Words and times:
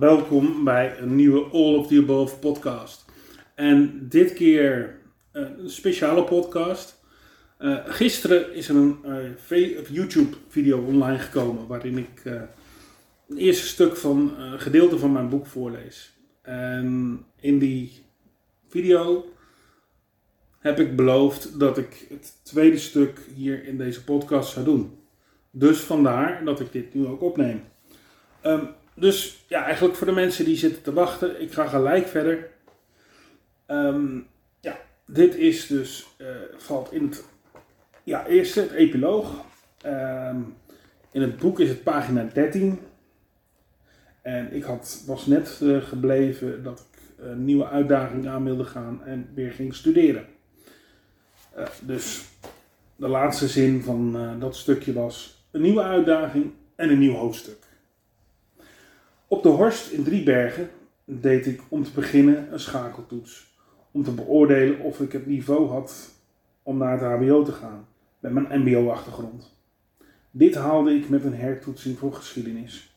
welkom 0.00 0.64
bij 0.64 0.98
een 0.98 1.16
nieuwe 1.16 1.44
All 1.44 1.74
of 1.74 1.86
the 1.86 1.98
Above 1.98 2.36
podcast. 2.36 3.04
En 3.54 4.06
dit 4.08 4.32
keer 4.32 4.98
een 5.32 5.70
speciale 5.70 6.24
podcast. 6.24 7.04
Uh, 7.58 7.78
gisteren 7.84 8.54
is 8.54 8.68
er 8.68 8.76
een 8.76 8.98
uh, 9.50 9.88
YouTube 9.90 10.36
video 10.48 10.84
online 10.84 11.18
gekomen 11.18 11.66
waarin 11.66 11.98
ik 11.98 12.24
een 13.28 13.36
eerste 13.36 13.66
stuk 13.66 13.96
van 13.96 14.38
een 14.38 14.60
gedeelte 14.60 14.98
van 14.98 15.12
mijn 15.12 15.28
boek 15.28 15.46
voorlees. 15.46 16.12
En 16.42 17.18
in 17.40 17.58
die 17.58 18.04
video 18.68 19.24
heb 20.58 20.78
ik 20.78 20.96
beloofd 20.96 21.58
dat 21.58 21.78
ik 21.78 22.06
het 22.08 22.32
tweede 22.42 22.78
stuk 22.78 23.20
hier 23.34 23.64
in 23.64 23.78
deze 23.78 24.04
podcast 24.04 24.52
zou 24.52 24.64
doen. 24.64 24.98
Dus 25.50 25.80
vandaar 25.80 26.44
dat 26.44 26.60
ik 26.60 26.72
dit 26.72 26.94
nu 26.94 27.06
ook 27.06 27.22
opneem. 27.22 27.62
Um, 28.46 28.68
dus 29.00 29.44
ja, 29.46 29.64
eigenlijk 29.64 29.96
voor 29.96 30.06
de 30.06 30.12
mensen 30.12 30.44
die 30.44 30.56
zitten 30.56 30.82
te 30.82 30.92
wachten, 30.92 31.42
ik 31.42 31.52
ga 31.52 31.66
gelijk 31.66 32.06
verder. 32.08 32.48
Um, 33.66 34.26
ja, 34.60 34.78
dit 35.06 35.34
is 35.34 35.66
dus, 35.66 36.06
uh, 36.18 36.26
valt 36.56 36.92
in 36.92 37.04
het, 37.04 37.24
ja, 38.04 38.26
eerste, 38.26 38.60
het 38.60 38.70
epiloog. 38.70 39.44
Um, 39.86 40.54
in 41.10 41.22
het 41.22 41.36
boek 41.36 41.60
is 41.60 41.68
het 41.68 41.82
pagina 41.82 42.24
13. 42.34 42.80
En 44.22 44.52
ik 44.52 44.62
had, 44.62 45.02
was 45.06 45.26
net 45.26 45.60
uh, 45.62 45.82
gebleven 45.82 46.62
dat 46.62 46.86
ik 46.92 47.00
een 47.24 47.44
nieuwe 47.44 47.68
uitdaging 47.68 48.28
aan 48.28 48.44
wilde 48.44 48.64
gaan 48.64 49.04
en 49.04 49.28
weer 49.34 49.52
ging 49.52 49.74
studeren. 49.74 50.26
Uh, 51.58 51.66
dus 51.82 52.24
de 52.96 53.08
laatste 53.08 53.48
zin 53.48 53.82
van 53.82 54.16
dat 54.40 54.56
stukje 54.56 54.92
was 54.92 55.44
een 55.50 55.60
nieuwe 55.60 55.82
uitdaging 55.82 56.52
en 56.76 56.90
een 56.90 56.98
nieuw 56.98 57.14
hoofdstuk. 57.14 57.69
Op 59.32 59.42
de 59.42 59.48
Horst 59.48 59.90
in 59.90 60.02
Driebergen 60.02 60.68
deed 61.04 61.46
ik 61.46 61.60
om 61.68 61.84
te 61.84 61.90
beginnen 61.94 62.52
een 62.52 62.60
schakeltoets. 62.60 63.58
Om 63.90 64.04
te 64.04 64.10
beoordelen 64.10 64.80
of 64.80 65.00
ik 65.00 65.12
het 65.12 65.26
niveau 65.26 65.68
had 65.68 66.10
om 66.62 66.76
naar 66.76 66.92
het 66.92 67.00
HBO 67.00 67.42
te 67.42 67.52
gaan, 67.52 67.86
met 68.18 68.32
mijn 68.32 68.60
MBO-achtergrond. 68.60 69.60
Dit 70.30 70.54
haalde 70.54 70.94
ik 70.94 71.08
met 71.08 71.24
een 71.24 71.34
hertoetsing 71.34 71.98
voor 71.98 72.12
geschiedenis. 72.12 72.96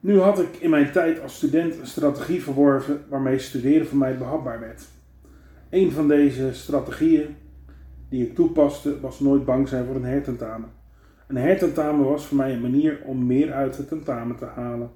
Nu 0.00 0.20
had 0.20 0.38
ik 0.40 0.56
in 0.56 0.70
mijn 0.70 0.92
tijd 0.92 1.20
als 1.22 1.36
student 1.36 1.78
een 1.78 1.86
strategie 1.86 2.42
verworven 2.42 3.04
waarmee 3.08 3.38
studeren 3.38 3.86
voor 3.86 3.98
mij 3.98 4.18
behapbaar 4.18 4.60
werd. 4.60 4.82
Een 5.70 5.92
van 5.92 6.08
deze 6.08 6.54
strategieën 6.54 7.36
die 8.08 8.26
ik 8.26 8.34
toepaste 8.34 9.00
was 9.00 9.20
nooit 9.20 9.44
bang 9.44 9.68
zijn 9.68 9.86
voor 9.86 9.96
een 9.96 10.04
hertentamen. 10.04 10.70
Een 11.26 11.36
hertentamen 11.36 12.04
was 12.04 12.26
voor 12.26 12.36
mij 12.36 12.52
een 12.52 12.60
manier 12.60 13.00
om 13.04 13.26
meer 13.26 13.52
uit 13.52 13.76
het 13.76 13.88
tentamen 13.88 14.36
te 14.36 14.44
halen. 14.44 14.90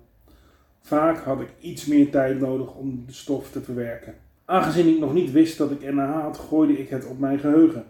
Vaak 0.80 1.18
had 1.18 1.40
ik 1.40 1.48
iets 1.60 1.86
meer 1.86 2.10
tijd 2.10 2.40
nodig 2.40 2.74
om 2.74 3.02
de 3.06 3.12
stof 3.12 3.50
te 3.50 3.60
verwerken. 3.60 4.14
Aangezien 4.44 4.88
ik 4.88 4.98
nog 4.98 5.12
niet 5.12 5.32
wist 5.32 5.58
dat 5.58 5.70
ik 5.70 5.92
NAH 5.92 6.22
had, 6.22 6.38
gooide 6.38 6.78
ik 6.78 6.88
het 6.88 7.06
op 7.06 7.18
mijn 7.18 7.38
geheugen. 7.38 7.84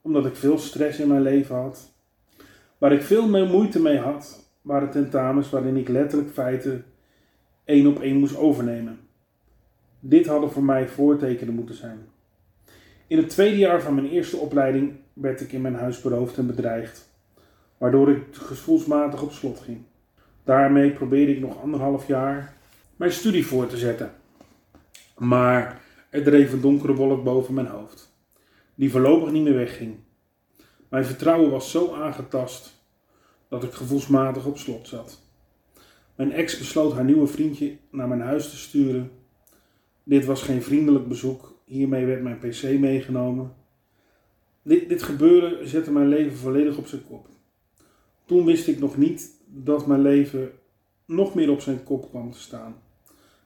Omdat 0.00 0.26
ik 0.26 0.36
veel 0.36 0.58
stress 0.58 0.98
in 0.98 1.08
mijn 1.08 1.22
leven 1.22 1.56
had. 1.56 1.92
Waar 2.78 2.92
ik 2.92 3.02
veel 3.02 3.28
meer 3.28 3.46
moeite 3.46 3.80
mee 3.80 3.98
had, 3.98 4.50
waren 4.62 4.90
tentamens 4.90 5.50
waarin 5.50 5.76
ik 5.76 5.88
letterlijk 5.88 6.30
feiten 6.30 6.84
één 7.64 7.86
op 7.86 8.00
één 8.00 8.16
moest 8.16 8.36
overnemen. 8.36 8.98
Dit 10.00 10.26
hadden 10.26 10.50
voor 10.50 10.64
mij 10.64 10.88
voortekenen 10.88 11.54
moeten 11.54 11.74
zijn. 11.74 11.98
In 13.06 13.16
het 13.16 13.28
tweede 13.28 13.58
jaar 13.58 13.82
van 13.82 13.94
mijn 13.94 14.08
eerste 14.08 14.36
opleiding 14.36 14.92
werd 15.12 15.40
ik 15.40 15.52
in 15.52 15.60
mijn 15.60 15.74
huis 15.74 16.00
beroofd 16.00 16.38
en 16.38 16.46
bedreigd, 16.46 17.10
waardoor 17.78 18.10
ik 18.10 18.22
gevoelsmatig 18.32 19.22
op 19.22 19.32
slot 19.32 19.60
ging. 19.60 19.78
Daarmee 20.44 20.90
probeerde 20.90 21.34
ik 21.34 21.40
nog 21.40 21.62
anderhalf 21.62 22.06
jaar 22.06 22.54
mijn 22.96 23.12
studie 23.12 23.46
voor 23.46 23.66
te 23.66 23.76
zetten. 23.76 24.12
Maar 25.18 25.80
er 26.10 26.22
dreef 26.22 26.52
een 26.52 26.60
donkere 26.60 26.94
wolk 26.94 27.24
boven 27.24 27.54
mijn 27.54 27.66
hoofd, 27.66 28.12
die 28.74 28.90
voorlopig 28.90 29.32
niet 29.32 29.44
meer 29.44 29.54
wegging. 29.54 29.96
Mijn 30.88 31.04
vertrouwen 31.04 31.50
was 31.50 31.70
zo 31.70 31.94
aangetast 31.94 32.82
dat 33.48 33.62
ik 33.62 33.72
gevoelsmatig 33.72 34.46
op 34.46 34.58
slot 34.58 34.88
zat. 34.88 35.22
Mijn 36.14 36.32
ex 36.32 36.58
besloot 36.58 36.92
haar 36.92 37.04
nieuwe 37.04 37.26
vriendje 37.26 37.76
naar 37.90 38.08
mijn 38.08 38.20
huis 38.20 38.50
te 38.50 38.56
sturen. 38.56 39.10
Dit 40.02 40.24
was 40.24 40.42
geen 40.42 40.62
vriendelijk 40.62 41.08
bezoek, 41.08 41.60
hiermee 41.64 42.04
werd 42.04 42.22
mijn 42.22 42.38
pc 42.38 42.62
meegenomen. 42.62 43.54
Dit, 44.62 44.88
dit 44.88 45.02
gebeuren 45.02 45.68
zette 45.68 45.92
mijn 45.92 46.08
leven 46.08 46.36
volledig 46.36 46.76
op 46.76 46.86
zijn 46.86 47.04
kop. 47.04 47.28
Toen 48.24 48.44
wist 48.44 48.68
ik 48.68 48.78
nog 48.78 48.96
niet 48.96 49.39
dat 49.52 49.86
mijn 49.86 50.00
leven 50.00 50.50
nog 51.06 51.34
meer 51.34 51.50
op 51.50 51.60
zijn 51.60 51.82
kop 51.82 52.10
kwam 52.10 52.32
te 52.32 52.40
staan. 52.40 52.74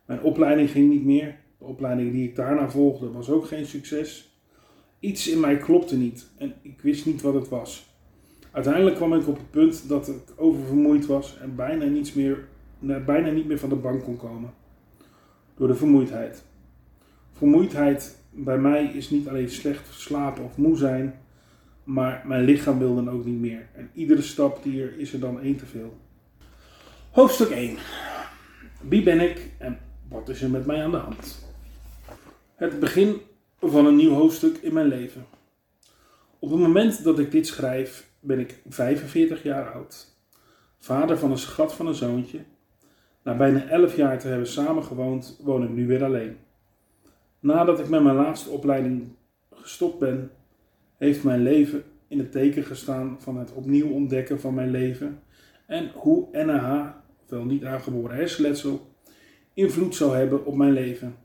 Mijn 0.07 0.23
opleiding 0.23 0.71
ging 0.71 0.91
niet 0.91 1.05
meer. 1.05 1.37
De 1.59 1.65
opleiding 1.65 2.13
die 2.13 2.29
ik 2.29 2.37
daarna 2.37 2.71
volgde 2.71 3.11
was 3.11 3.31
ook 3.31 3.47
geen 3.47 3.67
succes. 3.67 4.39
Iets 5.01 5.29
in 5.29 5.41
mij 5.41 5.57
klopte 5.57 5.97
niet 5.97 6.31
en 6.37 6.55
ik 6.63 6.81
wist 6.81 7.07
niet 7.07 7.23
wat 7.23 7.35
het 7.35 7.49
was. 7.49 7.93
Uiteindelijk 8.51 8.97
kwam 8.97 9.15
ik 9.15 9.29
op 9.29 9.37
het 9.37 9.51
punt 9.51 9.89
dat 9.89 10.09
ik 10.09 10.33
oververmoeid 10.37 11.07
was 11.07 11.39
en 11.39 11.57
bijna, 11.57 11.85
niets 11.85 12.13
meer, 12.13 12.49
bijna 13.07 13.31
niet 13.31 13.47
meer 13.47 13.59
van 13.59 13.69
de 13.69 13.75
bank 13.75 14.03
kon 14.03 14.17
komen. 14.17 14.53
Door 15.55 15.69
de 15.69 15.75
vermoeidheid. 15.75 16.45
Vermoeidheid 17.33 18.19
bij 18.31 18.59
mij 18.59 18.85
is 18.85 19.11
niet 19.11 19.29
alleen 19.29 19.49
slecht 19.49 19.93
slapen 19.93 20.45
of 20.45 20.57
moe 20.57 20.77
zijn, 20.77 21.15
maar 21.85 22.23
mijn 22.27 22.45
lichaam 22.45 22.79
wil 22.79 22.95
dan 22.95 23.11
ook 23.11 23.25
niet 23.25 23.41
meer. 23.41 23.69
En 23.73 23.91
iedere 23.95 24.23
stap 24.23 24.63
die 24.63 24.83
er 24.83 24.99
is 24.99 25.13
er 25.13 25.21
dan 25.21 25.41
één 25.41 25.57
te 25.57 25.67
veel. 25.67 25.97
Hoofdstuk 27.11 27.51
1. 27.51 27.77
Wie 28.81 29.03
ben 29.03 29.21
ik 29.21 29.51
en 29.59 29.79
wat 30.09 30.29
is 30.29 30.43
er 30.43 30.51
met 30.51 30.67
mij 30.67 30.85
aan 30.85 30.91
de 30.91 30.97
hand? 30.97 31.49
Het 32.55 32.81
begin 32.81 33.21
van 33.61 33.87
een 33.87 33.97
nieuw 33.97 34.13
hoofdstuk 34.13 34.57
in 34.57 34.75
mijn 34.75 34.87
leven. 34.87 35.27
Op 36.39 36.51
het 36.51 36.61
moment 36.61 37.05
dat 37.05 37.19
ik 37.19 37.31
dit 37.31 37.47
schrijf 37.47 38.11
ben 38.21 38.39
ik 38.39 38.61
45 38.69 39.43
jaar 39.43 39.73
oud. 39.73 40.17
Vader 40.79 41.19
van 41.19 41.31
een 41.31 41.39
schat 41.39 41.75
van 41.75 41.87
een 41.87 41.95
zoontje. 41.95 42.39
Na 43.23 43.37
bijna 43.37 43.67
11 43.67 43.97
jaar 43.97 44.19
te 44.19 44.29
hebben 44.29 44.47
samengewoond, 44.47 45.41
woon 45.43 45.63
ik 45.63 45.71
nu 45.71 45.87
weer 45.87 46.05
alleen. 46.05 46.37
Nadat 47.41 47.79
ik 47.79 47.89
met 47.89 48.03
mijn 48.03 48.17
laatste 48.17 48.51
opleiding 48.51 49.17
gestopt 49.51 49.99
ben, 49.99 50.31
heeft 50.97 51.25
mijn 51.25 51.43
leven 51.43 51.83
in 52.09 52.19
het 52.19 52.33
teken 52.33 52.65
gestaan 52.65 53.17
van 53.19 53.37
het 53.37 53.53
opnieuw 53.53 53.91
ontdekken 53.91 54.41
van 54.41 54.55
mijn 54.55 54.71
leven 54.71 55.23
en 55.67 55.91
hoe 55.95 56.29
NAH, 56.45 56.95
ofwel 57.25 57.45
niet 57.45 57.65
aangeboren 57.65 58.17
hersenletsel, 58.17 58.87
invloed 59.55 59.95
zou 59.95 60.17
hebben 60.17 60.47
op 60.47 60.57
mijn 60.57 60.73
leven. 60.73 61.17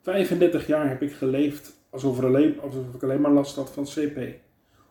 35 0.00 0.66
jaar 0.66 0.88
heb 0.88 1.02
ik 1.02 1.12
geleefd 1.12 1.82
alsof, 1.90 2.18
er 2.18 2.26
alleen, 2.26 2.56
ik 2.94 3.02
alleen 3.02 3.20
maar 3.20 3.32
last 3.32 3.56
had 3.56 3.70
van 3.70 3.84
CP, 3.84 4.18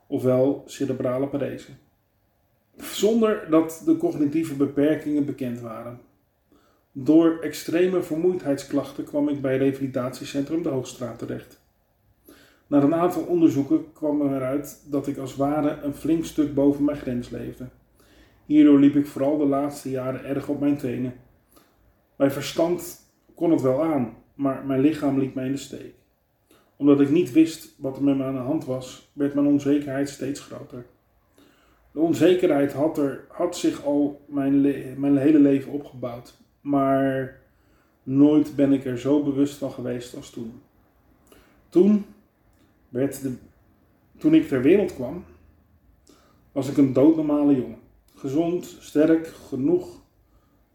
ofwel 0.08 0.64
cerebrale 0.66 1.28
parese. 1.28 1.72
Zonder 2.78 3.50
dat 3.50 3.82
de 3.86 3.98
cognitieve 3.98 4.56
beperkingen 4.56 5.26
bekend 5.26 5.60
waren. 5.60 6.00
Door 6.92 7.40
extreme 7.42 8.02
vermoeidheidsklachten 8.02 9.04
kwam 9.04 9.30
ik 9.30 9.42
bij 9.42 9.58
revalidatiecentrum 9.58 10.64
de 10.64 10.70
Hoogstraat 10.70 11.20
terecht. 11.20 11.63
Na 12.68 12.82
een 12.82 12.96
aantal 12.96 13.24
onderzoeken 13.24 13.94
kwam 13.94 14.22
eruit 14.22 14.84
dat 14.90 15.08
ik 15.08 15.18
als 15.18 15.36
ware 15.36 15.82
een 15.82 15.94
flink 15.94 16.26
stuk 16.26 16.54
boven 16.54 16.84
mijn 16.84 16.98
grens 16.98 17.30
leefde. 17.30 17.68
Hierdoor 18.46 18.80
liep 18.80 18.96
ik 18.96 19.08
vooral 19.08 19.38
de 19.38 19.46
laatste 19.46 19.90
jaren 19.90 20.26
erg 20.26 20.48
op 20.48 20.60
mijn 20.60 20.78
tenen. 20.78 21.14
Mijn 22.16 22.32
verstand 22.32 23.00
kon 23.36 23.52
het 23.52 23.62
wel 23.62 23.84
aan, 23.84 24.14
maar 24.34 24.66
mijn 24.66 24.82
lichaam 24.82 25.20
liet 25.20 25.34
mij 25.34 25.46
in 25.46 25.52
de 25.52 25.58
steek. 25.58 25.94
Omdat 26.76 27.00
ik 27.00 27.10
niet 27.10 27.32
wist 27.32 27.76
wat 27.78 27.98
er 27.98 28.04
met 28.04 28.18
me 28.18 28.24
aan 28.24 28.34
de 28.34 28.40
hand 28.40 28.66
was, 28.66 29.12
werd 29.14 29.34
mijn 29.34 29.48
onzekerheid 29.48 30.10
steeds 30.10 30.40
groter. 30.40 30.86
De 31.92 32.00
onzekerheid 32.00 32.74
had, 32.74 32.98
er, 32.98 33.26
had 33.28 33.58
zich 33.58 33.86
al 33.86 34.26
mijn, 34.28 34.62
mijn 35.00 35.18
hele 35.18 35.40
leven 35.40 35.72
opgebouwd, 35.72 36.38
maar 36.62 37.40
nooit 38.04 38.56
ben 38.56 38.74
ik 38.74 38.86
er 38.86 39.00
zo 39.00 39.24
bewust 39.24 39.58
van 39.58 39.72
geweest 39.72 40.16
als 40.16 40.30
toen. 40.30 40.62
Toen 41.70 42.06
toen 44.18 44.34
ik 44.34 44.48
ter 44.48 44.62
wereld 44.62 44.94
kwam, 44.94 45.26
was 46.52 46.70
ik 46.70 46.78
een 46.78 46.94
doodnormale 46.94 47.56
jongen. 47.56 47.80
Gezond, 48.14 48.78
sterk, 48.80 49.28
genoeg 49.28 50.02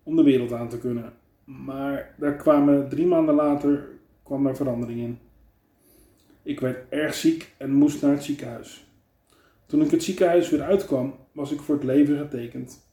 om 0.03 0.17
de 0.17 0.23
wereld 0.23 0.53
aan 0.53 0.69
te 0.69 0.79
kunnen. 0.79 1.13
Maar 1.45 2.15
daar 2.19 2.37
kwamen 2.37 2.89
drie 2.89 3.07
maanden 3.07 3.35
later 3.35 3.89
kwam 4.23 4.45
daar 4.45 4.57
verandering 4.57 5.01
in. 5.01 5.19
Ik 6.43 6.61
werd 6.61 6.93
erg 6.93 7.15
ziek 7.15 7.55
en 7.57 7.73
moest 7.73 8.03
naar 8.03 8.13
het 8.13 8.25
ziekenhuis. 8.25 8.87
Toen 9.67 9.83
ik 9.83 9.91
het 9.91 10.03
ziekenhuis 10.03 10.51
weer 10.51 10.63
uitkwam, 10.63 11.15
was 11.33 11.53
ik 11.53 11.61
voor 11.61 11.75
het 11.75 11.85
leven 11.85 12.19
getekend. 12.19 12.87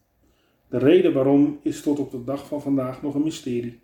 De 0.68 0.78
reden 0.78 1.14
waarom 1.14 1.60
is 1.62 1.82
tot 1.82 2.00
op 2.00 2.12
de 2.12 2.24
dag 2.24 2.48
van 2.48 2.62
vandaag 2.62 3.02
nog 3.02 3.16
een 3.16 3.24
mysterie. 3.24 3.80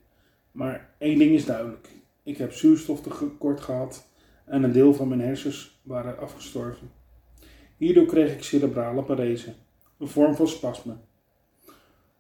Maar 0.52 0.94
één 0.98 1.18
ding 1.18 1.32
is 1.32 1.46
duidelijk: 1.46 1.90
ik 2.24 2.38
heb 2.38 2.52
zuurstoftekort 2.52 3.62
gehad 3.62 4.11
en 4.46 4.64
een 4.64 4.72
deel 4.72 4.94
van 4.94 5.08
mijn 5.08 5.22
hersens 5.22 5.80
waren 5.84 6.20
afgestorven. 6.20 6.92
Hierdoor 7.78 8.06
kreeg 8.06 8.34
ik 8.34 8.44
cerebrale 8.44 9.04
parese, 9.04 9.54
een 9.98 10.08
vorm 10.08 10.36
van 10.36 10.48
spasme. 10.48 10.94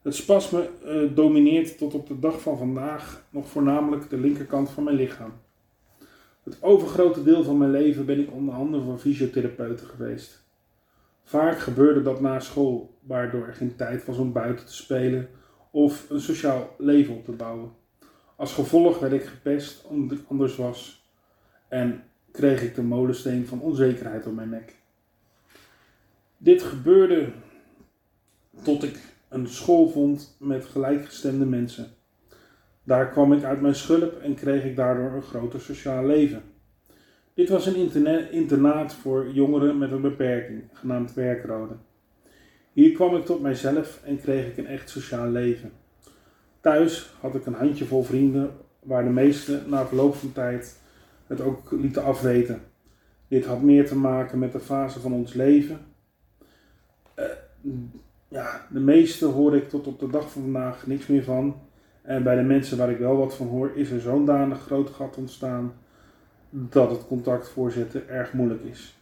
Het 0.01 0.15
spasme 0.15 0.69
uh, 0.85 1.15
domineert 1.15 1.77
tot 1.77 1.93
op 1.93 2.07
de 2.07 2.19
dag 2.19 2.41
van 2.41 2.57
vandaag 2.57 3.25
nog 3.29 3.47
voornamelijk 3.47 4.09
de 4.09 4.17
linkerkant 4.17 4.69
van 4.69 4.83
mijn 4.83 4.95
lichaam. 4.95 5.33
Het 6.43 6.63
overgrote 6.63 7.23
deel 7.23 7.43
van 7.43 7.57
mijn 7.57 7.71
leven 7.71 8.05
ben 8.05 8.19
ik 8.19 8.31
onder 8.31 8.53
handen 8.53 8.83
van 8.83 8.99
fysiotherapeuten 8.99 9.87
geweest. 9.87 10.43
Vaak 11.23 11.59
gebeurde 11.59 12.01
dat 12.01 12.21
na 12.21 12.39
school, 12.39 12.97
waardoor 12.99 13.47
er 13.47 13.53
geen 13.53 13.75
tijd 13.75 14.05
was 14.05 14.17
om 14.17 14.31
buiten 14.31 14.65
te 14.65 14.73
spelen 14.73 15.29
of 15.71 16.09
een 16.09 16.21
sociaal 16.21 16.75
leven 16.77 17.15
op 17.15 17.25
te 17.25 17.31
bouwen. 17.31 17.71
Als 18.35 18.53
gevolg 18.53 18.99
werd 18.99 19.13
ik 19.13 19.23
gepest 19.23 19.85
omdat 19.85 20.17
ik 20.17 20.25
anders 20.27 20.55
was 20.55 21.05
en 21.67 22.03
kreeg 22.31 22.61
ik 22.61 22.75
de 22.75 22.83
molensteen 22.83 23.47
van 23.47 23.61
onzekerheid 23.61 24.27
op 24.27 24.35
mijn 24.35 24.49
nek. 24.49 24.75
Dit 26.37 26.63
gebeurde 26.63 27.31
tot 28.63 28.83
ik 28.83 28.99
een 29.29 29.47
school 29.47 29.89
vond 29.89 30.35
met 30.39 30.65
gelijkgestemde 30.65 31.45
mensen. 31.45 31.87
Daar 32.83 33.09
kwam 33.09 33.33
ik 33.33 33.43
uit 33.43 33.61
mijn 33.61 33.75
schulp 33.75 34.19
en 34.21 34.35
kreeg 34.35 34.63
ik 34.63 34.75
daardoor 34.75 35.11
een 35.11 35.21
groter 35.21 35.61
sociaal 35.61 36.05
leven. 36.05 36.41
Dit 37.33 37.49
was 37.49 37.65
een 37.65 37.91
internaat 38.31 38.93
voor 38.93 39.31
jongeren 39.31 39.77
met 39.77 39.91
een 39.91 40.01
beperking, 40.01 40.63
genaamd 40.73 41.13
Werkrode. 41.13 41.73
Hier 42.73 42.91
kwam 42.91 43.15
ik 43.15 43.25
tot 43.25 43.41
mijzelf 43.41 44.01
en 44.03 44.21
kreeg 44.21 44.47
ik 44.47 44.57
een 44.57 44.67
echt 44.67 44.89
sociaal 44.89 45.29
leven. 45.29 45.71
Thuis 46.61 47.13
had 47.19 47.35
ik 47.35 47.45
een 47.45 47.53
handjevol 47.53 48.03
vrienden, 48.03 48.51
waar 48.79 49.03
de 49.03 49.09
meesten 49.09 49.63
na 49.67 49.85
verloop 49.85 50.15
van 50.15 50.31
tijd 50.31 50.79
het 51.31 51.41
ook 51.41 51.71
lieten 51.71 52.03
afweten. 52.03 52.61
Dit 53.27 53.45
had 53.45 53.61
meer 53.61 53.87
te 53.87 53.95
maken 53.95 54.39
met 54.39 54.51
de 54.51 54.59
fase 54.59 54.99
van 54.99 55.13
ons 55.13 55.33
leven. 55.33 55.79
Uh, 57.19 57.25
ja, 58.27 58.67
de 58.69 58.79
meeste 58.79 59.25
hoor 59.25 59.55
ik 59.55 59.69
tot 59.69 59.87
op 59.87 59.99
de 59.99 60.09
dag 60.09 60.31
van 60.31 60.41
vandaag 60.41 60.87
niks 60.87 61.07
meer 61.07 61.23
van. 61.23 61.55
En 62.01 62.23
bij 62.23 62.35
de 62.35 62.41
mensen 62.41 62.77
waar 62.77 62.91
ik 62.91 62.97
wel 62.97 63.17
wat 63.17 63.35
van 63.35 63.47
hoor, 63.47 63.71
is 63.75 63.91
er 63.91 63.99
zo'n 63.99 64.25
danig 64.25 64.61
groot 64.61 64.89
gat 64.89 65.17
ontstaan 65.17 65.73
dat 66.49 66.91
het 66.91 67.07
contact 67.07 67.49
voorzetten 67.49 68.09
erg 68.09 68.33
moeilijk 68.33 68.63
is. 68.63 68.99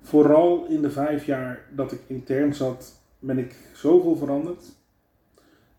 Vooral 0.00 0.66
in 0.66 0.82
de 0.82 0.90
vijf 0.90 1.26
jaar 1.26 1.64
dat 1.70 1.92
ik 1.92 2.00
intern 2.06 2.54
zat, 2.54 3.00
ben 3.18 3.38
ik 3.38 3.56
zoveel 3.72 4.16
veranderd. 4.16 4.64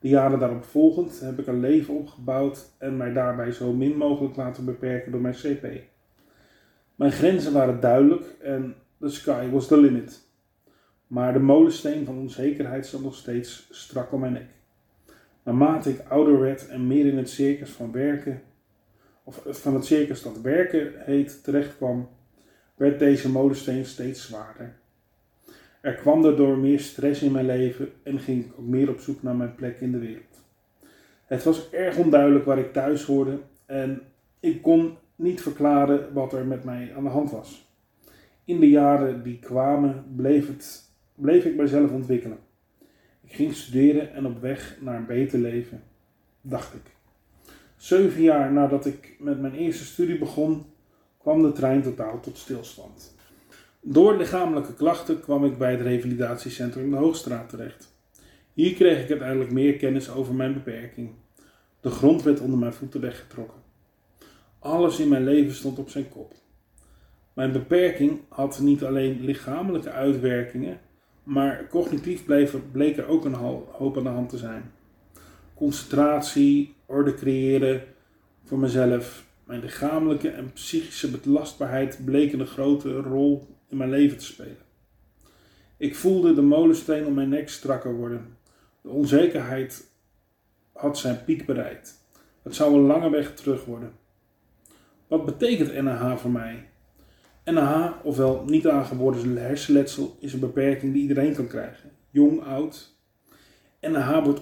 De 0.04 0.10
jaren 0.10 0.40
daarop 0.40 0.64
volgend 0.64 1.20
heb 1.20 1.40
ik 1.40 1.48
een 1.48 1.60
leven 1.60 1.94
opgebouwd 1.94 2.74
en 2.78 2.98
mij 2.98 3.14
daarbij 3.14 3.52
zo 3.52 3.74
min 3.74 3.98
mogelijk 3.98 4.36
laten 4.36 4.66
beperken 4.66 5.12
door 5.12 5.22
mijn 5.22 5.34
CP. 5.34 5.68
Mijn 6.96 7.12
grenzen 7.12 7.54
waren 7.54 7.80
duidelijk 7.80 8.36
en 8.42 8.76
the 9.00 9.10
sky 9.10 9.50
was 9.50 9.68
the 9.68 9.78
limit. 9.78 10.28
Maar 11.08 11.34
de 11.34 11.40
molensteen 11.40 12.06
van 12.06 12.18
onzekerheid 12.18 12.86
zat 12.86 13.02
nog 13.02 13.16
steeds 13.16 13.68
strak 13.72 14.12
om 14.12 14.20
mijn 14.20 14.34
nek. 14.34 14.48
Naarmate 15.44 15.90
ik 15.90 16.08
ouder 16.08 16.40
werd 16.40 16.68
en 16.68 16.88
meer 16.88 17.06
in 17.06 17.18
het 17.18 17.30
circus 17.30 17.70
van 17.70 17.92
werken, 17.92 18.42
of 19.24 19.44
van 19.48 19.74
het 19.74 19.86
circus 19.86 20.22
dat 20.22 20.42
werken 20.42 20.94
heet, 20.98 21.44
terechtkwam, 21.44 22.10
werd 22.76 23.00
deze 23.00 23.30
molensteen 23.30 23.86
steeds 23.86 24.26
zwaarder. 24.26 24.76
Er 25.84 25.94
kwam 25.94 26.22
daardoor 26.22 26.58
meer 26.58 26.80
stress 26.80 27.22
in 27.22 27.32
mijn 27.32 27.46
leven 27.46 27.92
en 28.04 28.20
ging 28.20 28.46
ik 28.46 28.52
ook 28.60 28.66
meer 28.66 28.90
op 28.90 29.00
zoek 29.00 29.24
naar 29.24 29.36
mijn 29.36 29.56
plek 29.56 29.82
in 29.82 29.92
de 29.92 29.98
wereld. 29.98 30.44
Het 31.26 31.44
was 31.44 31.70
erg 31.70 31.98
onduidelijk 31.98 32.46
waar 32.46 32.58
ik 32.58 32.74
thuis 32.74 33.04
hoorde 33.04 33.40
en 33.66 34.02
ik 34.40 34.62
kon 34.62 34.98
niet 35.16 35.42
verklaren 35.42 36.14
wat 36.14 36.34
er 36.34 36.46
met 36.46 36.64
mij 36.64 36.94
aan 36.96 37.04
de 37.04 37.10
hand 37.10 37.32
was. 37.32 37.72
In 38.46 38.60
de 38.60 38.70
jaren 38.70 39.24
die 39.24 39.40
kwamen 39.40 40.06
bleef, 40.16 40.48
het, 40.48 40.90
bleef 41.16 41.46
ik 41.46 41.56
mijzelf 41.56 41.92
ontwikkelen. 41.92 42.40
Ik 43.22 43.34
ging 43.34 43.54
studeren 43.54 44.14
en 44.14 44.26
op 44.26 44.42
weg 44.42 44.78
naar 44.82 44.98
een 44.98 45.06
beter 45.06 45.40
leven, 45.40 45.84
dacht 46.42 46.74
ik. 46.74 46.96
Zeven 47.78 48.22
jaar 48.22 48.52
nadat 48.52 48.86
ik 48.86 49.16
met 49.20 49.42
mijn 49.42 49.56
eerste 49.56 49.86
studie 49.86 50.18
begon, 50.18 50.66
kwam 51.18 51.42
de 51.42 51.52
trein 51.52 51.82
totaal 51.82 52.20
tot 52.20 52.38
stilstand. 52.38 53.16
Door 53.86 54.18
lichamelijke 54.18 54.74
klachten 54.74 55.20
kwam 55.20 55.46
ik 55.46 55.58
bij 55.58 55.72
het 55.72 55.82
revalidatiecentrum 55.82 56.90
de 56.90 56.96
Hoogstraat 56.96 57.50
terecht. 57.50 57.94
Hier 58.54 58.74
kreeg 58.74 59.04
ik 59.04 59.10
uiteindelijk 59.10 59.52
meer 59.52 59.78
kennis 59.78 60.10
over 60.10 60.34
mijn 60.34 60.54
beperking. 60.54 61.10
De 61.82 61.90
grond 61.90 62.24
werd 62.24 62.40
onder 62.40 62.60
mijn 62.60 62.74
voeten 62.74 63.02
weggetrokken. 63.02 63.62
Alles 64.60 65.00
in 65.00 65.08
mijn 65.08 65.24
leven 65.24 65.54
stond 65.54 65.80
op 65.80 65.90
zijn 65.90 66.10
kop. 66.10 66.34
Mijn 67.34 67.52
beperking 67.52 68.20
had 68.30 68.60
niet 68.60 68.84
alleen 68.84 69.22
lichamelijke 69.22 69.90
uitwerkingen, 69.90 70.80
maar 71.24 71.68
cognitief 71.70 72.26
bleek 72.72 72.98
er 72.98 73.08
ook 73.08 73.26
een 73.26 73.34
hoop 73.72 73.98
aan 73.98 74.04
de 74.04 74.10
hand 74.10 74.30
te 74.30 74.38
zijn. 74.38 74.72
Concentratie, 75.54 76.76
orde 76.86 77.14
creëren 77.14 77.84
voor 78.44 78.60
mezelf, 78.60 79.26
mijn 79.46 79.60
lichamelijke 79.60 80.30
en 80.30 80.54
psychische 80.54 81.12
belastbaarheid 81.12 82.00
bleken 82.06 82.40
een 82.40 82.48
grote 82.48 82.94
rol 83.02 83.53
in 83.74 83.80
mijn 83.80 83.90
leven 83.90 84.18
te 84.18 84.26
spelen. 84.26 84.58
Ik 85.78 85.96
voelde 85.96 86.34
de 86.34 86.42
molensteen 86.42 87.06
om 87.06 87.14
mijn 87.14 87.30
nek 87.30 87.50
strakker 87.50 87.96
worden. 87.96 88.38
De 88.82 88.90
onzekerheid 88.90 89.88
had 90.74 90.98
zijn 90.98 91.24
piek 91.24 91.46
bereikt. 91.46 92.02
Het 92.42 92.56
zou 92.56 92.74
een 92.74 92.86
lange 92.86 93.10
weg 93.10 93.34
terug 93.34 93.66
worden. 93.66 93.92
Wat 95.08 95.26
betekent 95.26 95.82
NAH 95.82 96.18
voor 96.18 96.32
mij? 96.32 96.70
NAH, 97.46 97.94
ofwel 98.04 98.44
niet 98.46 98.68
aangeboren 98.68 99.38
hersenletsel, 99.38 100.18
is 100.20 100.34
een 100.34 100.40
beperking 100.40 100.94
die 100.94 101.02
iedereen 101.02 101.36
kan 101.36 101.48
krijgen. 101.48 101.92
Jong, 102.10 102.44
oud. 102.44 102.96
NAH 103.82 104.24
wordt, 104.24 104.42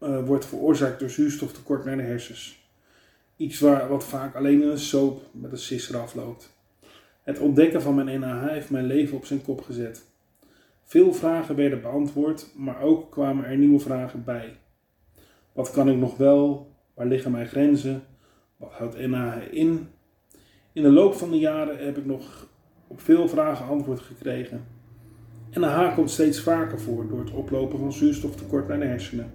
uh, 0.00 0.26
wordt 0.26 0.46
veroorzaakt 0.46 1.00
door 1.00 1.10
zuurstoftekort 1.10 1.84
naar 1.84 1.96
de 1.96 2.02
hersens. 2.02 2.70
Iets 3.36 3.60
waar, 3.60 3.88
wat 3.88 4.04
vaak 4.04 4.34
alleen 4.34 4.62
in 4.62 4.68
een 4.68 4.78
soap 4.78 5.22
met 5.32 5.52
een 5.52 5.58
sisser 5.58 5.96
afloopt. 5.96 6.51
Het 7.22 7.38
ontdekken 7.38 7.82
van 7.82 7.94
mijn 7.94 8.20
NAH 8.20 8.48
heeft 8.48 8.70
mijn 8.70 8.86
leven 8.86 9.16
op 9.16 9.24
zijn 9.24 9.42
kop 9.42 9.60
gezet. 9.60 10.10
Veel 10.84 11.12
vragen 11.12 11.56
werden 11.56 11.80
beantwoord, 11.82 12.52
maar 12.56 12.80
ook 12.80 13.10
kwamen 13.10 13.44
er 13.44 13.56
nieuwe 13.56 13.78
vragen 13.78 14.24
bij. 14.24 14.56
Wat 15.52 15.70
kan 15.70 15.88
ik 15.88 15.96
nog 15.96 16.16
wel? 16.16 16.72
Waar 16.94 17.06
liggen 17.06 17.30
mijn 17.30 17.46
grenzen? 17.46 18.02
Wat 18.56 18.72
houdt 18.72 19.06
NAH 19.06 19.36
in? 19.50 19.88
In 20.72 20.82
de 20.82 20.90
loop 20.90 21.14
van 21.14 21.30
de 21.30 21.38
jaren 21.38 21.84
heb 21.84 21.96
ik 21.96 22.06
nog 22.06 22.46
op 22.86 23.00
veel 23.00 23.28
vragen 23.28 23.66
antwoord 23.66 24.00
gekregen. 24.00 24.64
NAH 25.50 25.94
komt 25.94 26.10
steeds 26.10 26.40
vaker 26.40 26.80
voor 26.80 27.08
door 27.08 27.18
het 27.18 27.30
oplopen 27.30 27.78
van 27.78 27.92
zuurstoftekort 27.92 28.68
naar 28.68 28.78
de 28.78 28.86
hersenen. 28.86 29.32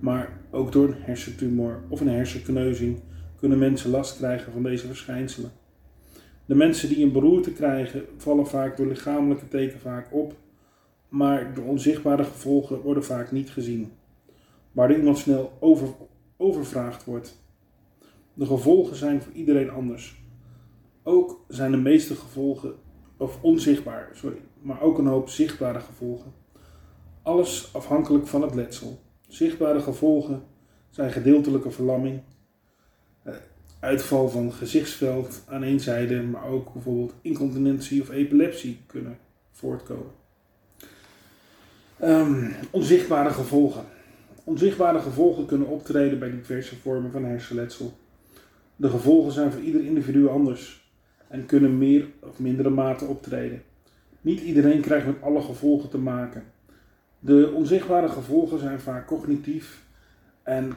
Maar 0.00 0.40
ook 0.50 0.72
door 0.72 0.88
een 0.88 1.02
hersentumor 1.02 1.82
of 1.88 2.00
een 2.00 2.08
hersenkneuzing 2.08 3.00
kunnen 3.36 3.58
mensen 3.58 3.90
last 3.90 4.16
krijgen 4.16 4.52
van 4.52 4.62
deze 4.62 4.86
verschijnselen. 4.86 5.50
De 6.46 6.54
mensen 6.54 6.88
die 6.88 7.04
een 7.04 7.12
beroerte 7.12 7.52
krijgen 7.52 8.04
vallen 8.16 8.46
vaak 8.46 8.76
door 8.76 8.86
lichamelijke 8.86 9.48
teken 9.48 9.80
vaak 9.80 10.08
op, 10.10 10.34
maar 11.08 11.54
de 11.54 11.60
onzichtbare 11.60 12.24
gevolgen 12.24 12.80
worden 12.80 13.04
vaak 13.04 13.32
niet 13.32 13.50
gezien, 13.50 13.92
waardoor 14.72 14.98
iemand 14.98 15.18
snel 15.18 15.52
over, 15.60 15.88
overvraagd 16.36 17.04
wordt. 17.04 17.42
De 18.34 18.46
gevolgen 18.46 18.96
zijn 18.96 19.22
voor 19.22 19.32
iedereen 19.32 19.70
anders. 19.70 20.22
Ook 21.02 21.44
zijn 21.48 21.70
de 21.70 21.76
meeste 21.76 22.14
gevolgen, 22.14 22.74
of 23.16 23.42
onzichtbaar, 23.42 24.08
sorry, 24.12 24.38
maar 24.62 24.82
ook 24.82 24.98
een 24.98 25.06
hoop 25.06 25.28
zichtbare 25.28 25.80
gevolgen. 25.80 26.32
Alles 27.22 27.74
afhankelijk 27.74 28.26
van 28.26 28.42
het 28.42 28.54
letsel. 28.54 29.00
Zichtbare 29.28 29.80
gevolgen 29.80 30.42
zijn 30.90 31.12
gedeeltelijke 31.12 31.70
verlamming, 31.70 32.20
eh, 33.22 33.34
uitval 33.84 34.28
van 34.28 34.52
gezichtsveld 34.52 35.42
aan 35.48 35.62
één 35.62 35.80
zijde, 35.80 36.22
maar 36.22 36.46
ook 36.46 36.72
bijvoorbeeld 36.72 37.14
incontinentie 37.22 38.02
of 38.02 38.10
epilepsie 38.10 38.80
kunnen 38.86 39.18
voortkomen. 39.52 40.12
Um, 42.02 42.54
onzichtbare 42.70 43.30
gevolgen. 43.30 43.84
Onzichtbare 44.44 44.98
gevolgen 44.98 45.46
kunnen 45.46 45.68
optreden 45.68 46.18
bij 46.18 46.30
diverse 46.30 46.76
vormen 46.76 47.10
van 47.10 47.24
hersenletsel. 47.24 47.92
De 48.76 48.88
gevolgen 48.88 49.32
zijn 49.32 49.52
voor 49.52 49.62
ieder 49.62 49.84
individu 49.84 50.28
anders 50.28 50.90
en 51.28 51.46
kunnen 51.46 51.78
meer 51.78 52.06
of 52.20 52.38
mindere 52.38 52.70
mate 52.70 53.04
optreden. 53.04 53.62
Niet 54.20 54.40
iedereen 54.40 54.80
krijgt 54.80 55.06
met 55.06 55.22
alle 55.22 55.40
gevolgen 55.40 55.90
te 55.90 55.98
maken. 55.98 56.42
De 57.18 57.52
onzichtbare 57.54 58.08
gevolgen 58.08 58.58
zijn 58.58 58.80
vaak 58.80 59.06
cognitief 59.06 59.82
en 60.42 60.72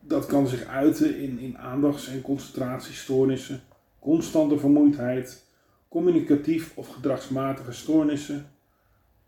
dat 0.00 0.26
kan 0.26 0.46
zich 0.46 0.64
uiten 0.64 1.18
in, 1.18 1.38
in 1.38 1.58
aandachts- 1.58 2.08
en 2.08 2.22
concentratiestoornissen, 2.22 3.60
constante 3.98 4.58
vermoeidheid, 4.58 5.44
communicatief 5.88 6.72
of 6.76 6.88
gedragsmatige 6.88 7.72
stoornissen. 7.72 8.46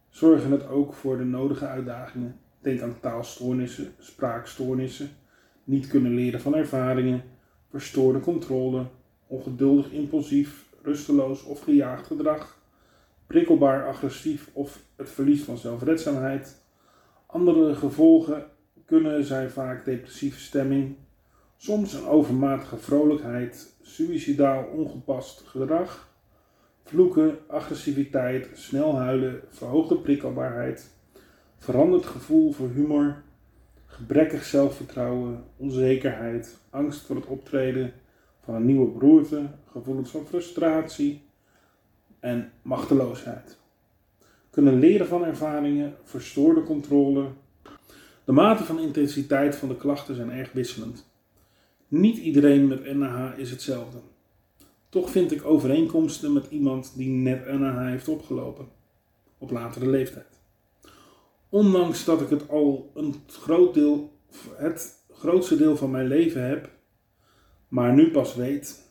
Zorgen 0.09 0.51
het 0.51 0.69
ook 0.69 0.95
voor 0.95 1.17
de 1.17 1.25
nodige 1.25 1.67
uitdagingen. 1.67 2.37
Denk 2.61 2.81
aan 2.81 3.01
taalstoornissen, 3.01 3.95
spraakstoornissen, 3.99 5.11
niet 5.65 5.87
kunnen 5.87 6.15
leren 6.15 6.41
van 6.41 6.55
ervaringen, 6.55 7.23
verstoorde 7.71 8.21
controle, 8.21 8.87
ongeduldig 9.27 9.91
impulsief, 9.91 10.65
rusteloos 10.83 11.43
of 11.43 11.61
gejaagd 11.61 12.07
gedrag, 12.07 12.59
prikkelbaar 13.27 13.87
agressief 13.87 14.51
of 14.53 14.83
het 14.97 15.11
verlies 15.11 15.43
van 15.43 15.59
zelfredzaamheid. 15.59 16.61
Andere 17.27 17.75
gevolgen 17.75 18.45
kunnen 18.93 19.25
zijn 19.25 19.51
vaak 19.51 19.85
depressieve 19.85 20.41
stemming, 20.41 20.97
soms 21.57 21.93
een 21.93 22.07
overmatige 22.07 22.77
vrolijkheid, 22.77 23.75
suicidaal 23.83 24.65
ongepast 24.65 25.41
gedrag, 25.41 26.09
vloeken, 26.85 27.39
agressiviteit, 27.47 28.49
snel 28.53 28.97
huilen, 28.97 29.41
verhoogde 29.49 29.97
prikkelbaarheid, 29.97 30.91
veranderd 31.59 32.07
gevoel 32.07 32.53
voor 32.53 32.69
humor, 32.69 33.23
gebrekkig 33.87 34.45
zelfvertrouwen, 34.45 35.45
onzekerheid, 35.57 36.57
angst 36.71 37.01
voor 37.01 37.17
het 37.17 37.27
optreden 37.27 37.93
van 38.45 38.55
een 38.55 38.67
nieuwe 38.67 38.91
beroerte, 38.91 39.47
gevoelens 39.71 40.11
van 40.11 40.27
frustratie 40.27 41.23
en 42.21 42.53
machteloosheid. 42.63 43.59
Kunnen 44.51 44.79
leren 44.79 45.07
van 45.07 45.25
ervaringen, 45.25 45.95
verstoorde 46.05 46.63
controle. 46.63 47.27
De 48.25 48.33
mate 48.33 48.65
van 48.65 48.79
intensiteit 48.79 49.57
van 49.57 49.69
de 49.69 49.77
klachten 49.77 50.15
zijn 50.15 50.31
erg 50.31 50.53
wisselend. 50.53 51.11
Niet 51.89 52.17
iedereen 52.17 52.67
met 52.67 52.95
NAH 52.95 53.39
is 53.39 53.51
hetzelfde. 53.51 53.99
Toch 54.89 55.11
vind 55.11 55.33
ik 55.33 55.45
overeenkomsten 55.45 56.33
met 56.33 56.47
iemand 56.51 56.93
die 56.97 57.09
net 57.09 57.59
NAH 57.59 57.89
heeft 57.89 58.09
opgelopen, 58.09 58.69
op 59.39 59.51
latere 59.51 59.87
leeftijd. 59.87 60.41
Ondanks 61.49 62.05
dat 62.05 62.21
ik 62.21 62.29
het 62.29 62.49
al 62.49 62.91
een 62.95 63.15
groot 63.27 63.75
deel, 63.75 64.13
het 64.57 65.05
grootste 65.11 65.57
deel 65.57 65.77
van 65.77 65.91
mijn 65.91 66.07
leven 66.07 66.49
heb, 66.49 66.71
maar 67.69 67.93
nu 67.93 68.11
pas 68.11 68.35
weet. 68.35 68.91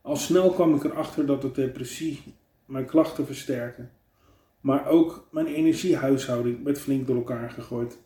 Al 0.00 0.16
snel 0.16 0.50
kwam 0.50 0.74
ik 0.74 0.84
erachter 0.84 1.26
dat 1.26 1.42
de 1.42 1.50
depressie 1.50 2.22
mijn 2.64 2.86
klachten 2.86 3.26
versterken, 3.26 3.90
maar 4.64 4.86
ook 4.86 5.28
mijn 5.30 5.46
energiehuishouding 5.46 6.62
werd 6.62 6.80
flink 6.80 7.06
door 7.06 7.16
elkaar 7.16 7.50
gegooid. 7.50 7.98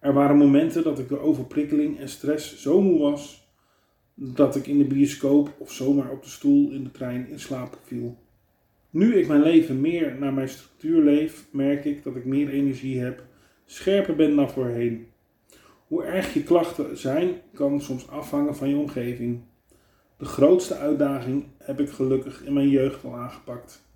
Er 0.00 0.12
waren 0.12 0.36
momenten 0.36 0.82
dat 0.82 0.98
ik 0.98 1.08
door 1.08 1.20
overprikkeling 1.20 1.98
en 1.98 2.08
stress 2.08 2.62
zo 2.62 2.80
moe 2.80 2.98
was 2.98 3.48
dat 4.14 4.56
ik 4.56 4.66
in 4.66 4.78
de 4.78 4.84
bioscoop 4.84 5.54
of 5.58 5.72
zomaar 5.72 6.10
op 6.10 6.22
de 6.22 6.28
stoel 6.28 6.70
in 6.70 6.84
de 6.84 6.90
trein 6.90 7.28
in 7.28 7.40
slaap 7.40 7.78
viel. 7.84 8.18
Nu 8.90 9.14
ik 9.14 9.28
mijn 9.28 9.42
leven 9.42 9.80
meer 9.80 10.16
naar 10.18 10.32
mijn 10.32 10.48
structuur 10.48 11.02
leef, 11.02 11.46
merk 11.52 11.84
ik 11.84 12.02
dat 12.02 12.16
ik 12.16 12.24
meer 12.24 12.48
energie 12.48 13.00
heb, 13.00 13.24
scherper 13.64 14.16
ben 14.16 14.36
dan 14.36 14.50
voorheen. 14.50 15.06
Hoe 15.86 16.04
erg 16.04 16.34
je 16.34 16.42
klachten 16.42 16.98
zijn, 16.98 17.34
kan 17.54 17.80
soms 17.80 18.08
afhangen 18.08 18.56
van 18.56 18.68
je 18.68 18.76
omgeving. 18.76 19.40
De 20.16 20.24
grootste 20.24 20.74
uitdaging 20.74 21.44
heb 21.58 21.80
ik 21.80 21.90
gelukkig 21.90 22.44
in 22.44 22.52
mijn 22.52 22.68
jeugd 22.68 23.04
al 23.04 23.16
aangepakt. 23.16 23.88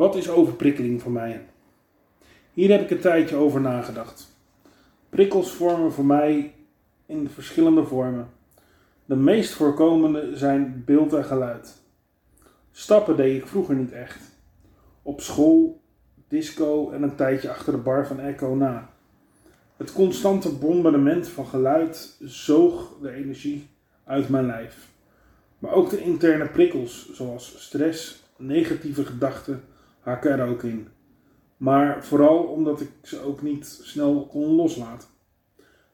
Wat 0.00 0.16
is 0.16 0.30
overprikkeling 0.30 1.02
voor 1.02 1.12
mij? 1.12 1.46
Hier 2.52 2.70
heb 2.70 2.80
ik 2.80 2.90
een 2.90 3.00
tijdje 3.00 3.36
over 3.36 3.60
nagedacht. 3.60 4.36
Prikkels 5.08 5.52
vormen 5.52 5.92
voor 5.92 6.04
mij 6.04 6.54
in 7.06 7.28
verschillende 7.28 7.84
vormen. 7.84 8.28
De 9.04 9.16
meest 9.16 9.52
voorkomende 9.52 10.36
zijn 10.36 10.82
beeld 10.86 11.12
en 11.12 11.24
geluid. 11.24 11.82
Stappen 12.70 13.16
deed 13.16 13.36
ik 13.36 13.46
vroeger 13.46 13.74
niet 13.74 13.92
echt. 13.92 14.18
Op 15.02 15.20
school, 15.20 15.80
disco 16.28 16.90
en 16.90 17.02
een 17.02 17.16
tijdje 17.16 17.50
achter 17.50 17.72
de 17.72 17.78
bar 17.78 18.06
van 18.06 18.20
Echo 18.20 18.54
na. 18.54 18.90
Het 19.76 19.92
constante 19.92 20.48
bombardement 20.52 21.28
van 21.28 21.46
geluid 21.46 22.16
zoog 22.20 22.92
de 23.02 23.12
energie 23.12 23.68
uit 24.04 24.28
mijn 24.28 24.46
lijf. 24.46 24.88
Maar 25.58 25.72
ook 25.72 25.90
de 25.90 26.02
interne 26.02 26.48
prikkels, 26.48 27.12
zoals 27.12 27.54
stress, 27.58 28.22
negatieve 28.36 29.04
gedachten, 29.04 29.62
haken 30.00 30.38
er 30.38 30.48
ook 30.48 30.62
in. 30.62 30.88
Maar 31.56 32.04
vooral 32.04 32.38
omdat 32.38 32.80
ik 32.80 32.90
ze 33.02 33.20
ook 33.20 33.42
niet 33.42 33.66
snel 33.82 34.26
kon 34.26 34.54
loslaten. 34.54 35.08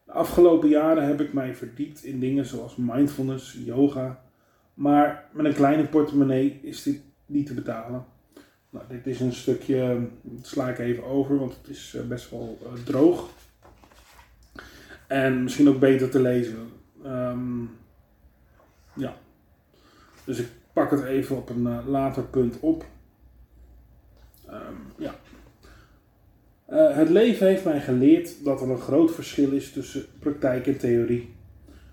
De 0.05 0.11
afgelopen 0.11 0.69
jaren 0.69 1.05
heb 1.05 1.21
ik 1.21 1.33
mij 1.33 1.55
verdiept 1.55 2.03
in 2.03 2.19
dingen 2.19 2.45
zoals 2.45 2.75
mindfulness, 2.75 3.59
yoga. 3.65 4.21
Maar 4.73 5.29
met 5.31 5.45
een 5.45 5.53
kleine 5.53 5.87
portemonnee 5.87 6.59
is 6.61 6.83
dit 6.83 7.01
niet 7.25 7.45
te 7.45 7.53
betalen. 7.53 8.05
Nou, 8.69 8.85
dit 8.89 9.07
is 9.07 9.19
een 9.19 9.33
stukje, 9.33 10.07
dat 10.21 10.47
sla 10.47 10.69
ik 10.69 10.79
even 10.79 11.03
over, 11.03 11.39
want 11.39 11.57
het 11.57 11.67
is 11.67 11.95
eh, 11.95 12.07
best 12.07 12.29
wel 12.29 12.57
uh, 12.63 12.83
droog. 12.83 13.29
En 15.07 15.43
misschien 15.43 15.69
ook 15.69 15.79
beter 15.79 16.09
te 16.09 16.19
lezen. 16.19 16.69
Ehm, 17.03 17.61
ja. 18.93 19.15
Dus 20.23 20.39
ik 20.39 20.47
pak 20.73 20.91
het 20.91 21.03
even 21.03 21.37
op 21.37 21.49
een 21.49 21.65
uh, 21.67 21.87
later 21.87 22.23
punt 22.23 22.59
op. 22.59 22.85
Um, 24.49 24.93
ja. 24.97 25.15
Uh, 26.69 26.95
het 26.95 27.09
leven 27.09 27.47
heeft 27.47 27.63
mij 27.63 27.81
geleerd 27.81 28.43
dat 28.43 28.61
er 28.61 28.69
een 28.69 28.77
groot 28.77 29.13
verschil 29.13 29.51
is 29.51 29.71
tussen 29.71 30.05
praktijk 30.19 30.67
en 30.67 30.77
theorie. 30.77 31.35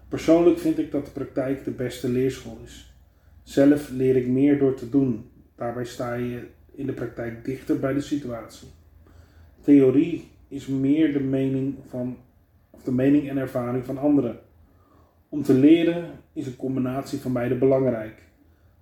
Persoonlijk 0.08 0.58
vind 0.58 0.78
ik 0.78 0.90
dat 0.90 1.04
de 1.04 1.10
praktijk 1.10 1.64
de 1.64 1.70
beste 1.70 2.08
leerschool 2.08 2.58
is. 2.64 2.94
Zelf 3.42 3.90
leer 3.90 4.16
ik 4.16 4.28
meer 4.28 4.58
door 4.58 4.74
te 4.74 4.90
doen. 4.90 5.30
Daarbij 5.56 5.84
sta 5.84 6.14
je 6.14 6.46
in 6.74 6.86
de 6.86 6.92
praktijk 6.92 7.44
dichter 7.44 7.78
bij 7.78 7.92
de 7.92 8.00
situatie. 8.00 8.68
Theorie 9.60 10.28
is 10.48 10.66
meer 10.66 11.12
de 11.12 11.20
mening 11.20 11.74
van 11.88 12.16
of 12.70 12.82
de 12.82 12.92
mening 12.92 13.28
en 13.28 13.36
ervaring 13.36 13.84
van 13.84 13.98
anderen. 13.98 14.38
Om 15.28 15.42
te 15.42 15.54
leren 15.54 16.10
is 16.32 16.46
een 16.46 16.56
combinatie 16.56 17.18
van 17.18 17.32
beide 17.32 17.54
belangrijk, 17.54 18.22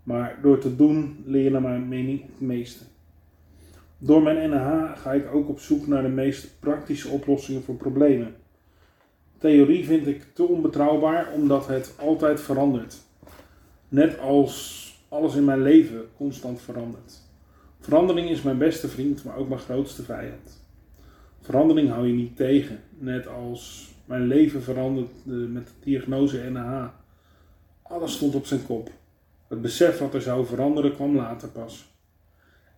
maar 0.02 0.38
door 0.42 0.58
te 0.58 0.76
doen 0.76 1.22
leer 1.25 1.42
je 1.42 1.50
naar 1.50 1.62
mijn 1.62 1.88
mening 1.88 2.20
het 2.20 2.40
meeste. 2.40 2.84
Door 4.04 4.23
mijn 4.23 4.50
NH 4.50 4.97
ga 4.97 5.12
ik 5.12 5.35
ook 5.35 5.49
op 5.49 5.61
zoek 5.61 5.87
naar 5.87 6.02
de 6.02 6.09
meest 6.09 6.61
praktische 6.61 7.09
oplossingen 7.09 7.62
voor 7.62 7.75
problemen. 7.75 8.35
Theorie 9.38 9.85
vind 9.85 10.06
ik 10.06 10.26
te 10.35 10.42
onbetrouwbaar 10.42 11.32
omdat 11.32 11.66
het 11.66 11.94
altijd 11.99 12.40
verandert. 12.40 12.97
Net 13.88 14.18
als 14.18 14.87
alles 15.09 15.35
in 15.35 15.44
mijn 15.44 15.62
leven 15.62 16.09
constant 16.16 16.61
verandert. 16.61 17.21
Verandering 17.80 18.28
is 18.28 18.42
mijn 18.42 18.59
beste 18.59 18.88
vriend, 18.88 19.25
maar 19.25 19.37
ook 19.37 19.49
mijn 19.49 19.61
grootste 19.61 20.02
vijand. 20.02 20.64
Verandering 21.40 21.88
hou 21.88 22.06
je 22.06 22.12
niet 22.12 22.37
tegen, 22.37 22.80
net 22.99 23.26
als 23.26 23.94
mijn 24.04 24.26
leven 24.26 24.62
veranderde 24.62 25.09
met 25.26 25.66
de 25.66 25.73
diagnose 25.80 26.50
NAH. 26.50 26.88
Alles 27.82 28.12
stond 28.12 28.35
op 28.35 28.47
zijn 28.47 28.66
kop. 28.66 28.90
Het 29.49 29.62
besef 29.62 29.99
wat 29.99 30.14
er 30.14 30.23
zou 30.23 30.47
veranderen 30.47 30.94
kwam 30.94 31.16
later 31.16 31.49
pas. 31.49 31.91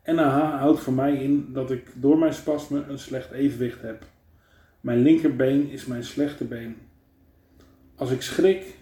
NAH 0.05 0.59
houdt 0.59 0.81
voor 0.81 0.93
mij 0.93 1.17
in 1.17 1.53
dat 1.53 1.71
ik 1.71 1.93
door 1.95 2.19
mijn 2.19 2.35
spasme 2.35 2.85
een 2.89 2.99
slecht 2.99 3.31
evenwicht 3.31 3.83
heb. 3.83 4.07
Mijn 4.81 4.99
linkerbeen 4.99 5.71
is 5.71 5.87
mijn 5.87 6.05
slechte 6.05 6.45
been. 6.45 6.77
Als 7.95 8.11
ik 8.11 8.23
schrik, 8.23 8.79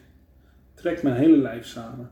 trekt 0.75 1.03
mijn 1.03 1.17
hele 1.17 1.37
lijf 1.37 1.67
samen. 1.67 2.11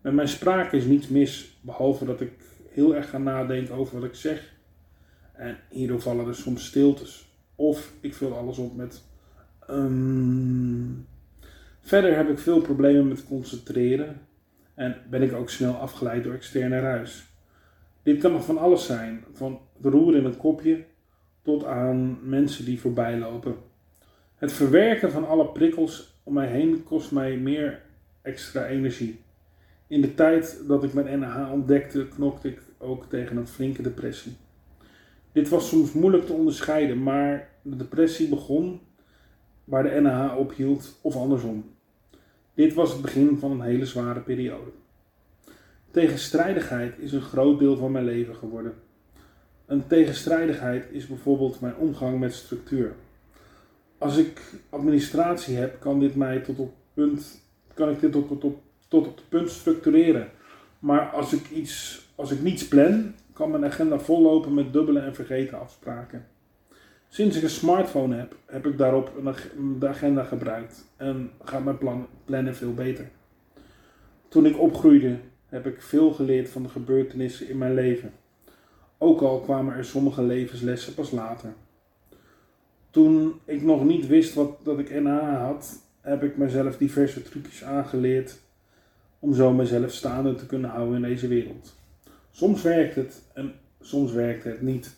Met 0.00 0.12
mijn 0.12 0.28
spraak 0.28 0.72
is 0.72 0.84
niets 0.84 1.08
mis, 1.08 1.58
behalve 1.60 2.04
dat 2.04 2.20
ik 2.20 2.32
heel 2.70 2.94
erg 2.94 3.10
ga 3.10 3.18
nadenken 3.18 3.74
over 3.74 4.00
wat 4.00 4.08
ik 4.08 4.14
zeg. 4.14 4.52
En 5.32 5.56
hierdoor 5.68 6.00
vallen 6.00 6.26
er 6.26 6.34
soms 6.34 6.66
stiltes. 6.66 7.32
Of 7.54 7.92
ik 8.00 8.14
vul 8.14 8.36
alles 8.36 8.58
op 8.58 8.76
met 8.76 9.02
Um, 9.70 11.06
verder 11.80 12.16
heb 12.16 12.28
ik 12.28 12.38
veel 12.38 12.60
problemen 12.60 13.08
met 13.08 13.24
concentreren 13.24 14.20
en 14.74 14.96
ben 15.10 15.22
ik 15.22 15.32
ook 15.32 15.50
snel 15.50 15.74
afgeleid 15.74 16.24
door 16.24 16.34
externe 16.34 16.80
ruis. 16.80 17.27
Dit 18.08 18.20
kan 18.20 18.32
nog 18.32 18.44
van 18.44 18.58
alles 18.58 18.86
zijn, 18.86 19.24
van 19.32 19.60
roer 19.82 20.16
in 20.16 20.24
een 20.24 20.36
kopje 20.36 20.84
tot 21.42 21.64
aan 21.64 22.18
mensen 22.22 22.64
die 22.64 22.80
voorbij 22.80 23.18
lopen. 23.18 23.54
Het 24.34 24.52
verwerken 24.52 25.10
van 25.10 25.26
alle 25.26 25.46
prikkels 25.46 26.20
om 26.22 26.34
mij 26.34 26.46
heen 26.46 26.82
kost 26.82 27.12
mij 27.12 27.36
meer 27.36 27.82
extra 28.22 28.66
energie. 28.66 29.20
In 29.86 30.00
de 30.00 30.14
tijd 30.14 30.62
dat 30.66 30.84
ik 30.84 30.92
mijn 30.92 31.18
NH 31.18 31.52
ontdekte, 31.52 32.08
knokte 32.08 32.48
ik 32.48 32.62
ook 32.78 33.04
tegen 33.08 33.36
een 33.36 33.48
flinke 33.48 33.82
depressie. 33.82 34.36
Dit 35.32 35.48
was 35.48 35.68
soms 35.68 35.92
moeilijk 35.92 36.26
te 36.26 36.32
onderscheiden, 36.32 37.02
maar 37.02 37.48
de 37.62 37.76
depressie 37.76 38.28
begon 38.28 38.80
waar 39.64 39.82
de 39.82 40.00
NH 40.00 40.38
ophield 40.38 40.98
of 41.02 41.16
andersom. 41.16 41.64
Dit 42.54 42.74
was 42.74 42.92
het 42.92 43.02
begin 43.02 43.38
van 43.38 43.50
een 43.50 43.60
hele 43.60 43.86
zware 43.86 44.20
periode. 44.20 44.70
Tegenstrijdigheid 45.90 46.98
is 46.98 47.12
een 47.12 47.20
groot 47.20 47.58
deel 47.58 47.76
van 47.76 47.92
mijn 47.92 48.04
leven 48.04 48.36
geworden. 48.36 48.74
Een 49.66 49.86
tegenstrijdigheid 49.86 50.86
is 50.90 51.06
bijvoorbeeld 51.06 51.60
mijn 51.60 51.76
omgang 51.76 52.18
met 52.18 52.34
structuur. 52.34 52.92
Als 53.98 54.16
ik 54.16 54.42
administratie 54.70 55.56
heb, 55.56 55.80
kan, 55.80 56.00
dit 56.00 56.14
mij 56.14 56.38
tot 56.38 56.58
op 56.58 56.74
punt, 56.94 57.40
kan 57.74 57.90
ik 57.90 58.00
dit 58.00 58.12
tot, 58.12 58.40
tot, 58.40 58.56
tot, 58.88 59.06
op 59.06 59.20
punt 59.28 59.50
structureren. 59.50 60.28
Maar 60.78 61.10
als 61.10 61.32
ik, 61.32 61.50
iets, 61.50 62.06
als 62.14 62.30
ik 62.30 62.42
niets 62.42 62.68
plan, 62.68 63.14
kan 63.32 63.50
mijn 63.50 63.64
agenda 63.64 63.98
vollopen 63.98 64.54
met 64.54 64.72
dubbele 64.72 65.00
en 65.00 65.14
vergeten 65.14 65.60
afspraken. 65.60 66.26
Sinds 67.08 67.36
ik 67.36 67.42
een 67.42 67.50
smartphone 67.50 68.16
heb, 68.16 68.36
heb 68.46 68.66
ik 68.66 68.78
daarop 68.78 69.12
de 69.78 69.88
agenda 69.88 70.24
gebruikt 70.24 70.84
en 70.96 71.30
gaat 71.44 71.64
mijn 71.64 71.78
plan, 71.78 72.06
plannen 72.24 72.56
veel 72.56 72.74
beter. 72.74 73.08
Toen 74.28 74.46
ik 74.46 74.58
opgroeide, 74.58 75.16
heb 75.48 75.66
ik 75.66 75.82
veel 75.82 76.12
geleerd 76.12 76.48
van 76.48 76.62
de 76.62 76.68
gebeurtenissen 76.68 77.48
in 77.48 77.58
mijn 77.58 77.74
leven. 77.74 78.12
Ook 78.98 79.20
al 79.20 79.40
kwamen 79.40 79.74
er 79.74 79.84
sommige 79.84 80.22
levenslessen 80.22 80.94
pas 80.94 81.10
later. 81.10 81.52
Toen 82.90 83.40
ik 83.44 83.62
nog 83.62 83.84
niet 83.84 84.06
wist 84.06 84.34
wat, 84.34 84.64
dat 84.64 84.78
ik 84.78 85.00
NA 85.00 85.44
had, 85.46 85.82
heb 86.00 86.22
ik 86.22 86.36
mezelf 86.36 86.76
diverse 86.76 87.22
trucjes 87.22 87.64
aangeleerd 87.64 88.38
om 89.18 89.34
zo 89.34 89.52
mezelf 89.52 89.92
staande 89.92 90.34
te 90.34 90.46
kunnen 90.46 90.70
houden 90.70 90.96
in 90.96 91.08
deze 91.08 91.28
wereld. 91.28 91.76
Soms 92.30 92.62
werkt 92.62 92.94
het 92.94 93.22
en 93.34 93.54
soms 93.80 94.12
werkt 94.12 94.44
het 94.44 94.62
niet. 94.62 94.96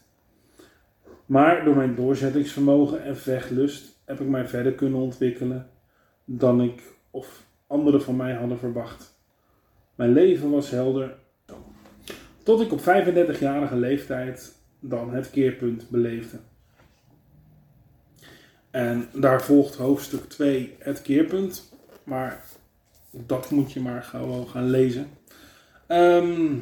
Maar 1.26 1.64
door 1.64 1.76
mijn 1.76 1.94
doorzettingsvermogen 1.94 3.02
en 3.04 3.16
vechtlust 3.16 4.00
heb 4.04 4.20
ik 4.20 4.28
mij 4.28 4.48
verder 4.48 4.72
kunnen 4.72 5.00
ontwikkelen 5.00 5.70
dan 6.24 6.60
ik 6.60 6.82
of 7.10 7.46
anderen 7.66 8.02
van 8.02 8.16
mij 8.16 8.34
hadden 8.34 8.58
verwacht. 8.58 9.09
Mijn 10.00 10.12
leven 10.12 10.50
was 10.50 10.70
helder. 10.70 11.14
Tot 12.42 12.60
ik 12.60 12.72
op 12.72 12.80
35-jarige 12.80 13.76
leeftijd 13.76 14.54
dan 14.78 15.14
het 15.14 15.30
keerpunt 15.30 15.88
beleefde. 15.88 16.38
En 18.70 19.08
daar 19.12 19.42
volgt 19.42 19.74
hoofdstuk 19.74 20.24
2 20.24 20.76
het 20.78 21.02
keerpunt. 21.02 21.72
Maar 22.04 22.44
dat 23.10 23.50
moet 23.50 23.72
je 23.72 23.80
maar 23.80 24.02
gewoon 24.02 24.48
gaan 24.48 24.70
lezen. 24.70 25.08
Ehm, 25.86 26.56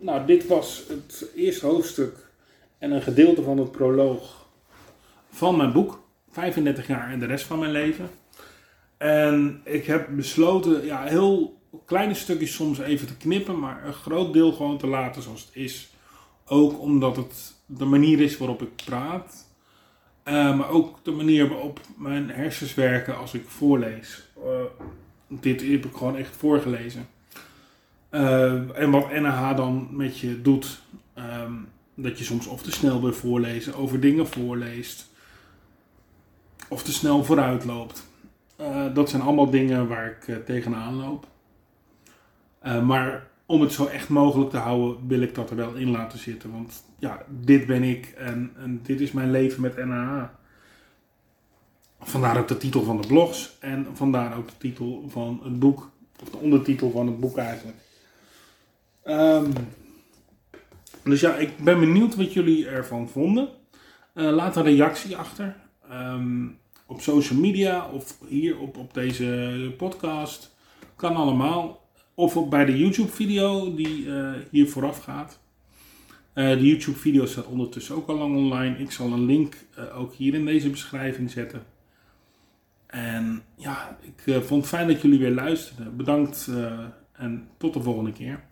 nou, 0.00 0.26
dit 0.26 0.46
was 0.46 0.84
het 0.88 1.30
eerste 1.34 1.66
hoofdstuk 1.66 2.16
en 2.78 2.90
een 2.90 3.02
gedeelte 3.02 3.42
van 3.42 3.58
het 3.58 3.72
proloog 3.72 4.48
van 5.30 5.56
mijn 5.56 5.72
boek. 5.72 6.02
35 6.30 6.86
jaar 6.86 7.10
en 7.10 7.20
de 7.20 7.26
rest 7.26 7.44
van 7.44 7.58
mijn 7.58 7.72
leven. 7.72 8.08
En 8.96 9.60
ik 9.64 9.86
heb 9.86 10.08
besloten, 10.10 10.84
ja, 10.84 11.04
heel 11.04 11.57
kleine 11.84 12.14
stukjes 12.14 12.54
soms 12.54 12.78
even 12.78 13.06
te 13.06 13.16
knippen, 13.16 13.58
maar 13.58 13.86
een 13.86 13.92
groot 13.92 14.32
deel 14.32 14.52
gewoon 14.52 14.78
te 14.78 14.86
laten 14.86 15.22
zoals 15.22 15.40
het 15.40 15.56
is. 15.56 15.90
Ook 16.46 16.80
omdat 16.80 17.16
het 17.16 17.54
de 17.66 17.84
manier 17.84 18.20
is 18.20 18.38
waarop 18.38 18.62
ik 18.62 18.76
praat. 18.84 19.46
Uh, 20.24 20.56
maar 20.56 20.68
ook 20.68 20.98
de 21.02 21.10
manier 21.10 21.48
waarop 21.48 21.80
mijn 21.96 22.30
hersens 22.30 22.74
werken 22.74 23.16
als 23.18 23.34
ik 23.34 23.48
voorlees. 23.48 24.28
Uh, 24.38 24.44
dit 25.28 25.60
heb 25.60 25.84
ik 25.84 25.96
gewoon 25.96 26.16
echt 26.16 26.36
voorgelezen. 26.36 27.08
Uh, 28.10 28.78
en 28.78 28.90
wat 28.90 29.10
NH 29.10 29.56
dan 29.56 29.88
met 29.90 30.18
je 30.18 30.42
doet. 30.42 30.80
Um, 31.18 31.68
dat 31.94 32.18
je 32.18 32.24
soms 32.24 32.46
of 32.46 32.62
te 32.62 32.70
snel 32.70 33.00
wil 33.00 33.12
voorlezen, 33.12 33.74
over 33.74 34.00
dingen 34.00 34.26
voorleest. 34.26 35.10
Of 36.68 36.82
te 36.82 36.92
snel 36.92 37.24
vooruit 37.24 37.64
loopt. 37.64 38.06
dat 38.94 39.10
zijn 39.10 39.22
allemaal 39.22 39.50
dingen 39.50 39.88
waar 39.88 40.06
ik 40.06 40.44
tegenaan 40.44 40.94
loop. 40.94 41.26
Maar 42.86 43.26
om 43.46 43.60
het 43.60 43.72
zo 43.72 43.86
echt 43.86 44.08
mogelijk 44.08 44.50
te 44.50 44.56
houden, 44.56 45.06
wil 45.06 45.20
ik 45.20 45.34
dat 45.34 45.50
er 45.50 45.56
wel 45.56 45.74
in 45.74 45.90
laten 45.90 46.18
zitten. 46.18 46.52
Want 46.52 46.84
ja, 46.98 47.22
dit 47.28 47.66
ben 47.66 47.82
ik 47.82 48.06
en, 48.06 48.52
en 48.56 48.80
dit 48.82 49.00
is 49.00 49.12
mijn 49.12 49.30
leven 49.30 49.62
met 49.62 49.86
NAH. 49.86 50.28
Vandaar 52.00 52.38
ook 52.38 52.48
de 52.48 52.56
titel 52.56 52.82
van 52.82 53.00
de 53.00 53.06
blogs 53.06 53.56
en 53.60 53.86
vandaar 53.92 54.36
ook 54.36 54.48
de 54.48 54.58
titel 54.58 55.04
van 55.08 55.40
het 55.42 55.58
boek, 55.58 55.90
of 56.22 56.30
de 56.30 56.36
ondertitel 56.36 56.90
van 56.90 57.06
het 57.06 57.20
boek 57.20 57.36
eigenlijk. 57.36 57.76
Um, 59.04 59.52
dus 61.04 61.20
ja, 61.20 61.34
ik 61.34 61.58
ben 61.58 61.80
benieuwd 61.80 62.16
wat 62.16 62.32
jullie 62.32 62.66
ervan 62.66 63.08
vonden. 63.08 63.48
Uh, 64.14 64.30
laat 64.30 64.56
een 64.56 64.62
reactie 64.62 65.16
achter. 65.16 65.56
Um, 65.92 66.58
op 66.86 67.00
social 67.00 67.38
media 67.38 67.86
of 67.86 68.18
hier 68.28 68.58
op, 68.58 68.76
op 68.76 68.94
deze 68.94 69.74
podcast. 69.76 70.54
Kan 70.96 71.16
allemaal. 71.16 71.87
Of 72.18 72.48
bij 72.48 72.64
de 72.64 72.78
YouTube 72.78 73.08
video 73.08 73.74
die 73.74 74.04
uh, 74.04 74.30
hier 74.50 74.68
vooraf 74.68 74.98
gaat. 74.98 75.40
Uh, 76.34 76.50
de 76.50 76.66
YouTube 76.66 76.98
video 76.98 77.26
staat 77.26 77.46
ondertussen 77.46 77.94
ook 77.94 78.08
al 78.08 78.16
lang 78.16 78.36
online. 78.36 78.78
Ik 78.78 78.90
zal 78.90 79.12
een 79.12 79.24
link 79.24 79.54
ook 79.94 80.14
hier 80.14 80.34
in 80.34 80.44
deze 80.44 80.70
beschrijving 80.70 81.30
zetten. 81.30 81.62
En 82.86 83.42
ja, 83.56 83.98
ik 84.00 84.42
vond 84.44 84.60
het 84.60 84.70
fijn 84.70 84.88
dat 84.88 85.02
jullie 85.02 85.18
weer 85.18 85.30
luisterden. 85.30 85.96
Bedankt 85.96 86.50
en 87.12 87.48
tot 87.56 87.74
de 87.74 87.82
volgende 87.82 88.12
keer. 88.12 88.44